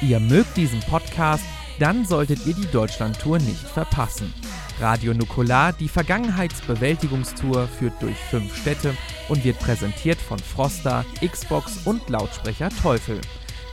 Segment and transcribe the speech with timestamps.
[0.00, 1.44] Ihr mögt diesen Podcast?
[1.80, 4.32] Dann solltet ihr die Deutschlandtour nicht verpassen.
[4.78, 8.94] Radio Nukular, die Vergangenheitsbewältigungstour, führt durch fünf Städte
[9.28, 13.20] und wird präsentiert von Froster, Xbox und Lautsprecher Teufel.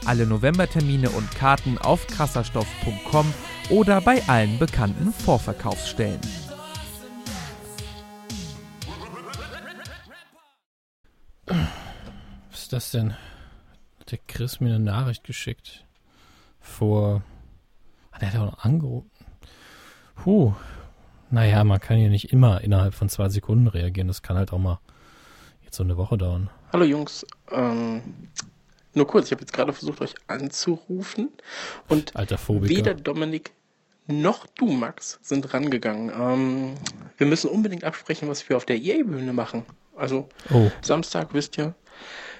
[0.04, 3.32] Alle Novembertermine und Karten auf krasserstoff.com
[3.70, 6.20] oder bei allen bekannten Vorverkaufsstellen.
[12.50, 13.12] Was ist das denn?
[14.00, 15.85] Hat der Chris mir eine Nachricht geschickt?
[16.66, 17.22] Vor.
[18.10, 19.10] Ah, der hat ja auch noch angerufen.
[20.16, 20.54] Puh.
[21.30, 24.08] Naja, man kann hier nicht immer innerhalb von zwei Sekunden reagieren.
[24.08, 24.78] Das kann halt auch mal
[25.64, 26.50] jetzt so eine Woche dauern.
[26.72, 28.02] Hallo Jungs, ähm,
[28.94, 31.30] nur kurz, ich habe jetzt gerade versucht, euch anzurufen
[31.88, 32.68] und Alter Phobiker.
[32.76, 33.52] weder Dominik
[34.06, 36.12] noch du, Max, sind rangegangen.
[36.16, 36.74] Ähm,
[37.16, 39.64] wir müssen unbedingt absprechen, was wir auf der EA-Bühne machen.
[39.96, 41.74] Also Oh, Samstag, wisst ihr,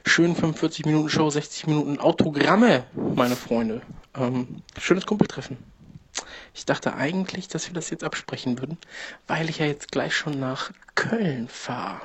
[0.07, 3.83] schön 45 Minuten Show, 60 Minuten Autogramme, meine Freunde.
[4.15, 5.59] Ähm, schönes Kumpeltreffen.
[6.55, 8.79] Ich dachte eigentlich, dass wir das jetzt absprechen würden,
[9.27, 12.01] weil ich ja jetzt gleich schon nach Köln fahre.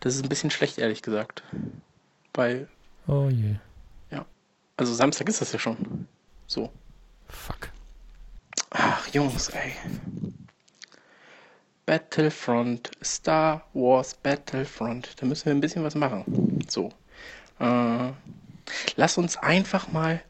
[0.00, 1.44] Das ist ein bisschen schlecht, ehrlich gesagt.
[2.34, 2.68] Weil,
[3.06, 3.56] oh je.
[4.76, 6.06] also Samstag ist das ja schon.
[6.46, 6.70] So.
[7.28, 7.70] Fuck.
[8.70, 9.72] Ach, Jungs, ey.
[11.86, 15.10] Battlefront, Star Wars Battlefront.
[15.20, 16.60] Da müssen wir ein bisschen was machen.
[16.68, 16.90] So.
[17.60, 18.10] Äh,
[18.96, 20.20] lass uns einfach mal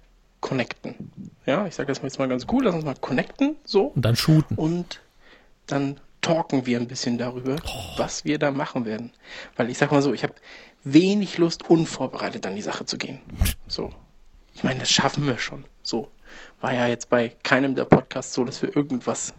[0.41, 1.11] connecten.
[1.47, 2.65] Ja, ich sage das jetzt mal ganz cool.
[2.65, 3.57] Lass uns mal connecten.
[3.65, 3.87] So.
[3.87, 4.57] Und dann shooten.
[4.57, 5.01] Und
[5.67, 7.57] dann talken wir ein bisschen darüber,
[7.97, 9.13] was wir da machen werden.
[9.57, 10.35] Weil ich sag mal so, ich habe
[10.85, 13.21] wenig Lust, unvorbereitet an die Sache zu gehen.
[13.67, 13.93] So.
[14.55, 15.65] Ich meine, das schaffen wir schon.
[15.83, 16.11] So.
[16.61, 19.35] War ja jetzt bei keinem der Podcasts so, dass wir irgendwas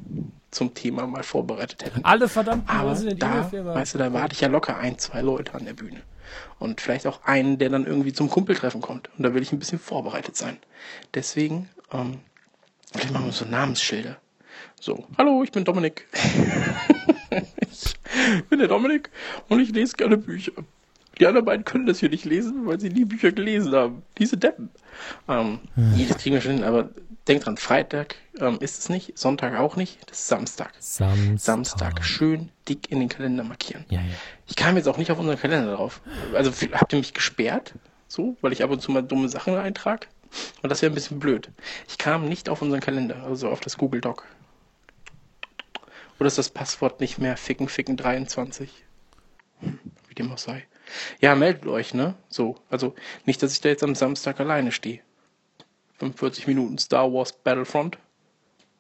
[0.52, 2.04] zum Thema mal vorbereitet hätten.
[2.04, 5.66] Alle verdammten Aber da, weißt du, da warte ich ja locker ein, zwei Leute an
[5.66, 6.02] der Bühne.
[6.60, 9.10] Und vielleicht auch einen, der dann irgendwie zum Kumpeltreffen kommt.
[9.18, 10.58] Und da will ich ein bisschen vorbereitet sein.
[11.14, 12.20] Deswegen, ähm,
[12.92, 14.18] vielleicht machen wir so Namensschilder.
[14.80, 16.08] So, hallo, ich bin Dominik.
[17.72, 19.10] ich bin der Dominik
[19.50, 20.54] und ich lese gerne Bücher.
[21.20, 24.04] Die anderen beiden können das hier nicht lesen, weil sie nie Bücher gelesen haben.
[24.18, 24.70] Diese Deppen.
[25.28, 26.90] Ähm, nee, das kriegen wir schon hin, aber
[27.28, 30.74] denkt dran, Freitag ähm, ist es nicht, Sonntag auch nicht, das ist Samstag.
[30.80, 31.40] Samstag.
[31.40, 33.86] Samstag schön dick in den Kalender markieren.
[33.90, 34.08] Ja, ja.
[34.48, 36.02] Ich kam jetzt auch nicht auf unseren Kalender drauf.
[36.34, 37.74] Also habt ihr mich gesperrt?
[38.08, 40.08] So, weil ich ab und zu mal dumme Sachen eintrage?
[40.62, 41.50] Und das wäre ein bisschen blöd.
[41.88, 44.26] Ich kam nicht auf unseren Kalender, also auf das Google Doc.
[46.20, 48.70] Oder ist das Passwort nicht mehr ficken ficken 23?
[49.60, 50.66] Hm, wie dem auch sei.
[51.20, 52.16] Ja, meldet euch, ne?
[52.30, 55.02] So, also nicht, dass ich da jetzt am Samstag alleine stehe.
[56.00, 57.98] 45 Minuten Star Wars Battlefront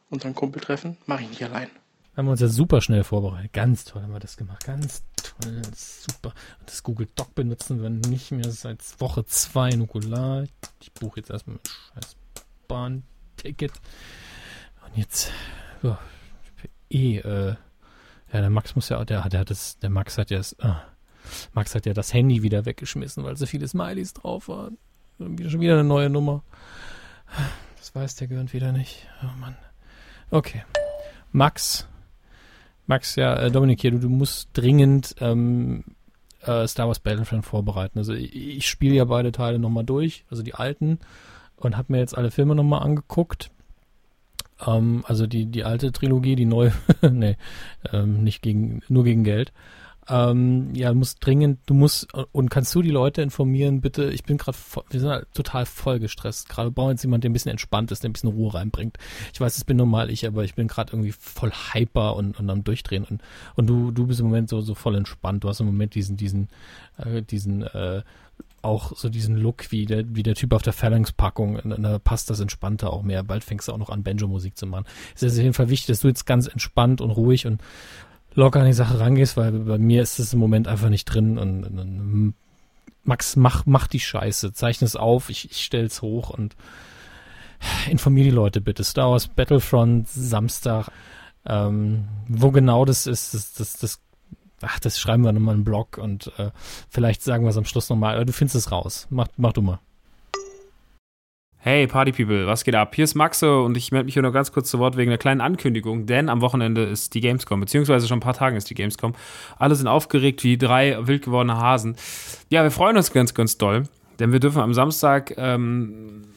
[0.09, 1.69] dann Kumpel treffen, mache ich nicht allein.
[2.15, 3.53] Haben wir uns ja super schnell vorbereitet.
[3.53, 4.65] Ganz toll haben wir das gemacht.
[4.65, 5.61] Ganz toll.
[5.75, 6.33] Super.
[6.59, 10.45] Und das Google Doc benutzen wir nicht mehr seit Woche zwei Nukular.
[10.81, 12.15] Ich buche jetzt erstmal mein scheiß
[12.67, 13.71] Bahnticket.
[14.83, 15.31] Und jetzt,
[15.83, 15.99] ja,
[16.89, 17.55] eh, äh,
[18.33, 20.81] ja, der Max muss ja, der, der hat das, der Max hat ja das, ah,
[21.53, 24.77] Max hat ja das Handy wieder weggeschmissen, weil so viele Smileys drauf waren.
[25.17, 26.43] Schon wieder eine neue Nummer.
[27.77, 29.07] Das weiß der gehört wieder nicht.
[29.23, 29.55] Oh Mann.
[30.29, 30.63] Okay.
[31.31, 31.87] Max,
[32.87, 35.83] Max, ja, äh, Dominik hier, du, du musst dringend ähm,
[36.41, 37.99] äh, Star Wars Battlefront vorbereiten.
[37.99, 40.99] Also ich, ich spiele ja beide Teile nochmal durch, also die alten,
[41.57, 43.51] und habe mir jetzt alle Filme nochmal angeguckt.
[44.65, 46.71] Ähm, also die, die alte Trilogie, die neue,
[47.01, 47.35] nee,
[47.91, 49.51] ähm, nicht gegen, nur gegen Geld.
[50.09, 54.23] Ähm, ja, du musst dringend, du musst, und kannst du die Leute informieren, bitte, ich
[54.23, 54.57] bin gerade,
[54.89, 56.47] wir sind halt total voll gestresst.
[56.49, 58.97] Gerade brauchen jetzt jemanden, der ein bisschen entspannt ist, der ein bisschen Ruhe reinbringt.
[59.33, 62.49] Ich weiß, es bin normal ich, aber ich bin gerade irgendwie voll hyper und, und
[62.49, 63.03] am Durchdrehen.
[63.03, 63.21] Und,
[63.55, 65.43] und du, du bist im Moment so, so voll entspannt.
[65.43, 66.47] Du hast im Moment diesen, diesen,
[66.97, 68.03] äh, diesen, äh,
[68.61, 71.59] auch so diesen Look wie der, wie der Typ auf der Phalanx-Packung.
[71.81, 73.23] Da passt das Entspannte auch mehr.
[73.23, 74.85] Bald fängst du auch noch an, Banjo-Musik zu machen.
[75.15, 77.61] Es ist auf jeden Fall wichtig, dass du jetzt ganz entspannt und ruhig und
[78.37, 81.37] locker an die Sache rangehst, weil bei mir ist es im Moment einfach nicht drin
[81.37, 82.33] und, und, und
[83.03, 86.55] Max, mach, mach die Scheiße, zeichne es auf, ich, ich stell's hoch und
[87.89, 88.83] informier die Leute bitte.
[88.83, 90.89] Star Wars Battlefront Samstag,
[91.45, 94.01] ähm, wo genau das ist, das, das, das,
[94.61, 96.51] ach, das schreiben wir nochmal im Blog und äh,
[96.89, 99.07] vielleicht sagen wir es am Schluss nochmal, du findest es raus.
[99.09, 99.79] Mach, mach du mal.
[101.59, 102.93] Hey Party People, was geht ab?
[102.93, 105.17] Hier ist Maxo und ich melde mich hier nur ganz kurz zu Wort wegen einer
[105.17, 108.75] kleinen Ankündigung, denn am Wochenende ist die Gamescom, beziehungsweise schon ein paar Tagen ist die
[108.75, 109.15] Gamescom.
[109.57, 111.95] Alle sind aufgeregt wie drei wild gewordene Hasen.
[112.49, 113.83] Ja, wir freuen uns ganz, ganz doll,
[114.19, 116.27] denn wir dürfen am Samstag ähm,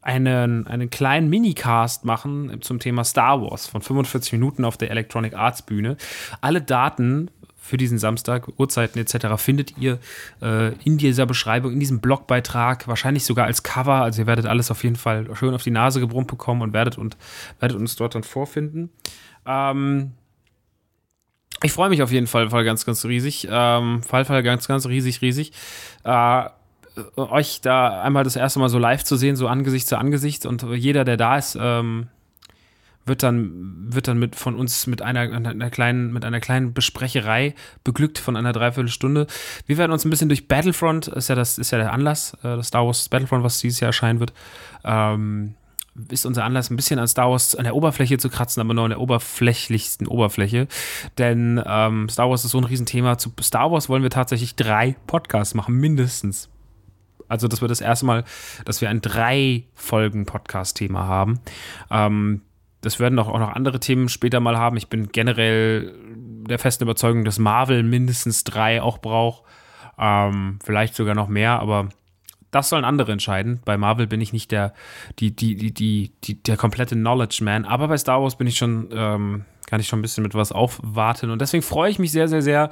[0.00, 5.34] einen, einen kleinen Minicast machen zum Thema Star Wars von 45 Minuten auf der Electronic
[5.34, 5.98] Arts Bühne.
[6.40, 7.30] Alle Daten
[7.66, 8.48] für diesen Samstag.
[8.58, 9.26] Uhrzeiten etc.
[9.36, 9.98] findet ihr
[10.40, 14.02] äh, in dieser Beschreibung, in diesem Blogbeitrag, wahrscheinlich sogar als Cover.
[14.02, 16.98] Also ihr werdet alles auf jeden Fall schön auf die Nase gebrummt bekommen und werdet,
[16.98, 17.16] und,
[17.60, 18.90] werdet uns dort dann vorfinden.
[19.44, 20.12] Ähm,
[21.62, 23.48] ich freue mich auf jeden Fall, Fall ganz, ganz riesig.
[23.50, 25.52] Ähm, Fall, Fall ganz, ganz riesig, riesig.
[26.04, 26.44] Äh,
[27.16, 30.62] euch da einmal das erste Mal so live zu sehen, so Angesicht zu Angesicht und
[30.62, 32.08] jeder, der da ist, ähm,
[33.06, 37.54] wird dann, wird dann mit von uns mit einer, einer kleinen, mit einer kleinen Besprecherei
[37.84, 39.26] beglückt von einer Dreiviertelstunde.
[39.66, 42.56] Wir werden uns ein bisschen durch Battlefront, ist ja das, ist ja der Anlass, äh,
[42.56, 44.32] das Star Wars Battlefront, was dieses Jahr erscheinen wird,
[44.84, 45.54] ähm,
[46.10, 48.84] ist unser Anlass, ein bisschen an Star Wars an der Oberfläche zu kratzen, aber nur
[48.84, 50.68] an der oberflächlichsten Oberfläche.
[51.16, 53.18] Denn ähm, Star Wars ist so ein Riesenthema.
[53.18, 56.50] Zu Star Wars wollen wir tatsächlich drei Podcasts machen, mindestens.
[57.28, 58.24] Also, das wird das erste Mal,
[58.64, 61.40] dass wir ein drei Folgen Podcast-Thema haben.
[61.90, 62.42] Ähm,
[62.86, 64.76] das werden auch, noch andere Themen später mal haben.
[64.76, 65.92] Ich bin generell
[66.48, 69.42] der festen Überzeugung, dass Marvel mindestens drei auch braucht.
[69.98, 71.88] Ähm, vielleicht sogar noch mehr, aber
[72.52, 73.60] das sollen andere entscheiden.
[73.64, 74.72] Bei Marvel bin ich nicht der,
[75.18, 78.56] die, die, die, die, die der komplette Knowledge Man, aber bei Star Wars bin ich
[78.56, 81.30] schon, ähm, kann ich schon ein bisschen mit was aufwarten.
[81.30, 82.70] Und deswegen freue ich mich sehr, sehr, sehr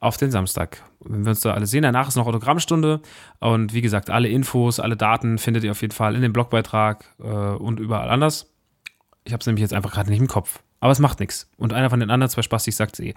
[0.00, 0.82] auf den Samstag.
[0.98, 3.02] Wenn wir uns da alle sehen, danach ist noch Autogrammstunde.
[3.38, 7.04] Und wie gesagt, alle Infos, alle Daten findet ihr auf jeden Fall in dem Blogbeitrag
[7.20, 8.50] äh, und überall anders.
[9.24, 10.60] Ich habe es nämlich jetzt einfach gerade nicht im Kopf.
[10.80, 11.48] Aber es macht nichts.
[11.56, 13.14] Und einer von den anderen zwei Spastis sagt eh.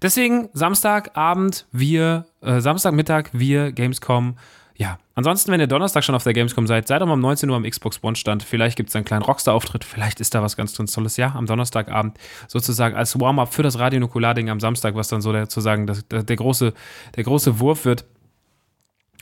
[0.00, 4.36] Deswegen Samstagabend, wir, äh, Samstagmittag, wir, Gamescom.
[4.76, 7.50] Ja, ansonsten, wenn ihr Donnerstag schon auf der Gamescom seid, seid doch mal um 19
[7.50, 8.42] Uhr am Xbox One Stand.
[8.42, 9.84] Vielleicht gibt es einen kleinen Rockstar-Auftritt.
[9.84, 11.16] Vielleicht ist da was ganz, ganz Tolles.
[11.16, 12.18] Ja, am Donnerstagabend
[12.48, 16.22] sozusagen als Warm-up für das Radio Nukular-Ding am Samstag, was dann so sozusagen das, der,
[16.22, 16.72] der, große,
[17.16, 18.04] der große Wurf wird.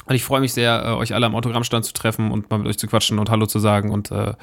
[0.07, 2.69] Und ich freue mich sehr, äh, euch alle am Autogrammstand zu treffen und mal mit
[2.69, 4.35] euch zu quatschen und Hallo zu sagen und äh,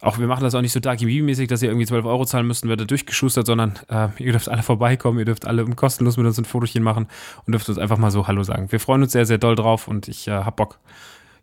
[0.00, 2.46] auch wir machen das auch nicht so Darky mäßig dass ihr irgendwie 12 Euro zahlen
[2.46, 6.26] müsst und werdet durchgeschustert, sondern äh, ihr dürft alle vorbeikommen, ihr dürft alle kostenlos mit
[6.26, 7.06] uns ein Fotochen machen
[7.46, 8.70] und dürft uns einfach mal so Hallo sagen.
[8.70, 10.78] Wir freuen uns sehr, sehr doll drauf und ich äh, hab Bock.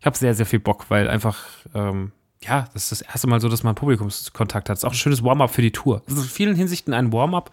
[0.00, 1.38] Ich habe sehr, sehr viel Bock, weil einfach,
[1.74, 2.10] ähm,
[2.42, 4.74] ja, das ist das erste Mal so, dass man Publikumskontakt hat.
[4.74, 6.02] Das ist auch ein schönes Warm-up für die Tour.
[6.06, 7.52] Das ist in vielen Hinsichten ein Warm-up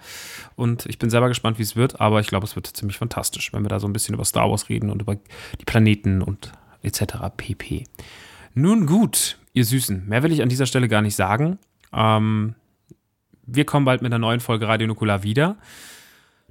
[0.56, 3.54] und ich bin selber gespannt, wie es wird, aber ich glaube, es wird ziemlich fantastisch,
[3.54, 6.52] wenn wir da so ein bisschen über Star Wars reden und über die Planeten und
[6.82, 7.04] etc.
[7.38, 7.84] pp.
[8.56, 11.60] Nun gut, ihr Süßen, mehr will ich an dieser Stelle gar nicht sagen.
[11.94, 12.56] Ähm,
[13.46, 15.58] wir kommen bald mit einer neuen Folge Radio Nukular wieder.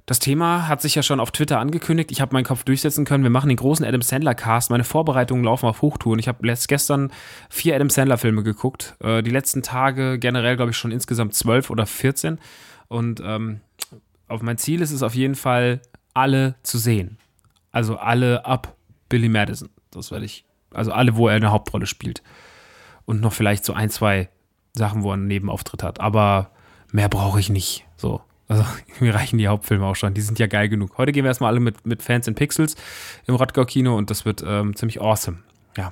[0.05, 2.11] Das Thema hat sich ja schon auf Twitter angekündigt.
[2.11, 3.23] Ich habe meinen Kopf durchsetzen können.
[3.23, 4.71] Wir machen den großen Adam Sandler Cast.
[4.71, 6.19] Meine Vorbereitungen laufen auf Hochtouren.
[6.19, 7.11] Ich habe gestern
[7.49, 8.95] vier Adam Sandler Filme geguckt.
[9.01, 12.39] Äh, die letzten Tage generell, glaube ich, schon insgesamt zwölf oder vierzehn.
[12.87, 13.61] Und ähm,
[14.27, 15.81] auf mein Ziel ist es auf jeden Fall,
[16.15, 17.17] alle zu sehen.
[17.71, 18.75] Also alle ab
[19.09, 19.69] Billy Madison.
[19.91, 20.43] Das werde ich.
[20.71, 22.23] Also alle, wo er eine Hauptrolle spielt
[23.09, 24.29] und noch vielleicht so ein, zwei
[24.73, 25.99] Sachen, wo er einen Nebenauftritt hat.
[25.99, 26.51] Aber
[26.91, 27.87] mehr brauche ich nicht.
[27.97, 28.21] So.
[28.47, 28.63] Also,
[28.99, 30.13] mir reichen die Hauptfilme auch schon.
[30.13, 30.95] Die sind ja geil genug.
[30.99, 32.75] Heute gehen wir erstmal alle mit, mit Fans in Pixels
[33.25, 35.39] im Rottgau-Kino und das wird ähm, ziemlich awesome.
[35.75, 35.91] Ja.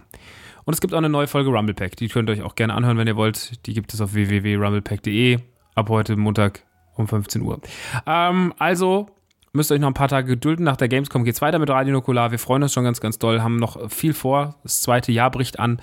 [0.63, 1.95] Und es gibt auch eine neue Folge Rumble Pack.
[1.95, 3.65] Die könnt ihr euch auch gerne anhören, wenn ihr wollt.
[3.65, 5.39] Die gibt es auf www.rumblepack.de
[5.73, 6.65] ab heute Montag
[6.97, 7.59] um 15 Uhr.
[8.05, 9.07] Ähm, also
[9.53, 10.65] müsst ihr euch noch ein paar Tage gedulden.
[10.65, 12.29] Nach der Gamescom geht es weiter mit Radio Nukular.
[12.29, 14.53] Wir freuen uns schon ganz, ganz doll, haben noch viel vor.
[14.61, 15.81] Das zweite Jahr bricht an.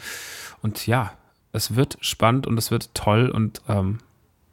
[0.62, 1.12] Und ja,
[1.54, 3.98] es wird spannend und es wird toll und ähm,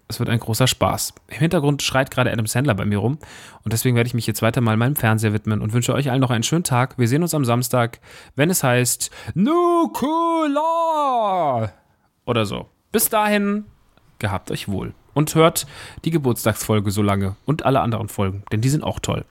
[0.08, 1.14] es wird ein großer Spaß.
[1.30, 3.18] Im Hintergrund schreit gerade Adam Sandler bei mir rum
[3.64, 6.22] und deswegen werde ich mich jetzt weiter mal meinem Fernseher widmen und wünsche euch allen
[6.22, 7.00] noch einen schönen Tag.
[7.00, 8.00] Wir sehen uns am Samstag,
[8.36, 10.04] wenn es heißt Nukular
[12.26, 12.70] oder so.
[12.92, 13.66] Bis dahin,
[14.20, 15.66] gehabt euch wohl und hört
[16.06, 19.26] die Geburtstagsfolge so lange und alle anderen Folgen, denn die sind auch toll.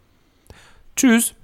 [0.97, 1.35] Tschüss.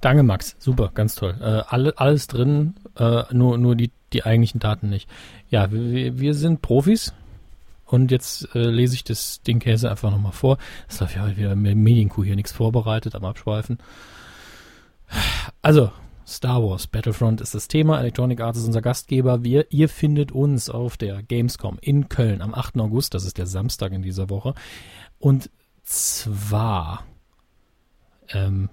[0.00, 0.56] Danke, Max.
[0.58, 1.36] Super, ganz toll.
[1.40, 5.08] Äh, alle, alles drin, äh, nur, nur die die eigentlichen Daten nicht.
[5.48, 7.12] Ja, wir, wir sind Profis
[7.86, 10.58] und jetzt äh, lese ich das Ding Käse einfach nochmal vor.
[10.88, 13.78] Das läuft ja heute wieder mit Medienkuh hier nichts vorbereitet am Abschweifen.
[15.62, 15.90] Also,
[16.26, 17.98] Star Wars Battlefront ist das Thema.
[17.98, 19.42] Electronic Arts ist unser Gastgeber.
[19.42, 22.78] Wir, ihr findet uns auf der Gamescom in Köln am 8.
[22.78, 23.14] August.
[23.14, 24.54] Das ist der Samstag in dieser Woche.
[25.18, 25.50] Und
[25.82, 27.04] zwar
[28.28, 28.68] ähm,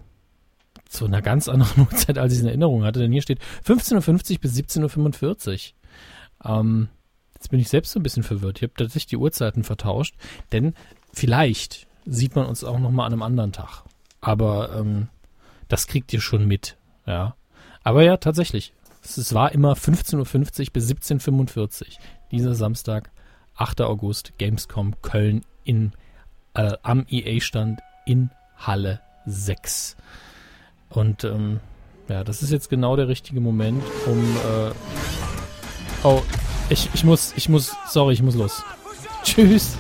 [0.90, 3.00] zu einer ganz anderen Uhrzeit, als ich es in Erinnerung hatte.
[3.00, 5.74] Denn hier steht 15.50 Uhr bis 17.45
[6.44, 6.52] Uhr.
[6.52, 6.90] Ähm,
[7.36, 8.58] jetzt bin ich selbst so ein bisschen verwirrt.
[8.58, 10.16] Ich habe tatsächlich die Uhrzeiten vertauscht.
[10.52, 10.74] Denn
[11.14, 13.84] vielleicht sieht man uns auch noch mal an einem anderen Tag.
[14.22, 15.10] Aber ähm,
[15.68, 16.78] das kriegt ihr schon mit.
[17.06, 17.36] Ja.
[17.84, 18.74] Aber ja, tatsächlich.
[19.04, 20.18] Es war immer 15.50
[20.68, 21.88] Uhr bis 17.45 Uhr.
[22.32, 23.10] Dieser Samstag,
[23.56, 23.82] 8.
[23.82, 25.94] August, Gamescom Köln in,
[26.54, 29.96] äh, am EA-Stand in Halle 6.
[30.90, 31.60] Und ähm,
[32.08, 34.38] ja, das ist jetzt genau der richtige Moment, um.
[34.38, 34.72] Äh
[36.04, 36.22] oh,
[36.70, 38.64] ich, ich muss, ich muss, sorry, ich muss los.
[39.24, 39.78] Tschüss.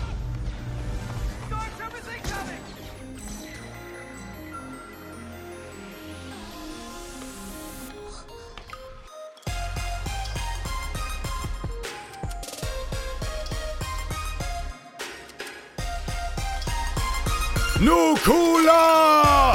[17.79, 19.46] Nukula!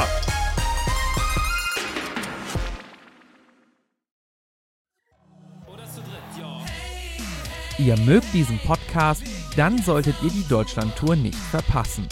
[7.84, 9.24] Ihr mögt diesen Podcast,
[9.56, 12.06] dann solltet ihr die Deutschlandtour nicht verpassen.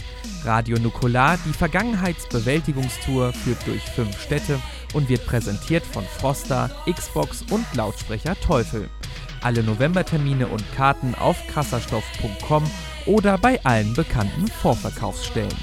[0.45, 4.59] Radio Nukular, die Vergangenheitsbewältigungstour, führt durch fünf Städte
[4.95, 8.91] und wird präsentiert von Froster, Xbox und Lautsprecher Teufel.
[9.43, 12.65] Alle Novembertermine und Karten auf krasserstoff.com
[13.07, 15.57] oder bei allen bekannten Vorverkaufsstellen.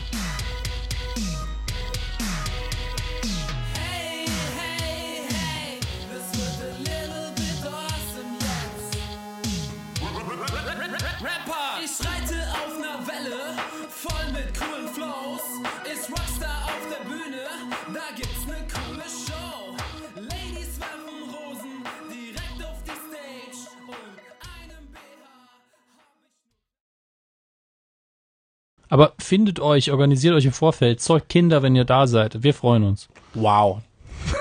[28.89, 32.43] Aber findet euch, organisiert euch im Vorfeld, zeugt Kinder, wenn ihr da seid.
[32.43, 33.09] Wir freuen uns.
[33.33, 33.81] Wow.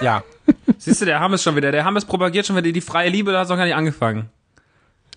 [0.01, 0.23] Ja.
[0.79, 1.73] Siehst du, der Hammes schon wieder.
[1.73, 4.31] Der Hammes propagiert schon wieder die freie Liebe, da hast du noch gar nicht angefangen.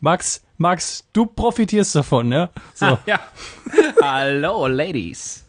[0.01, 2.49] Max, Max, du profitierst davon, ne?
[2.73, 2.97] So.
[3.05, 3.19] Ja.
[4.01, 5.45] Hallo, Ladies.